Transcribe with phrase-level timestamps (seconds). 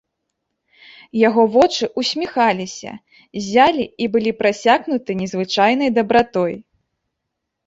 [1.27, 2.91] Яго вочы ўсміхаліся,
[3.43, 6.53] ззялі і былі прасякнуты незвычайнай дабратой.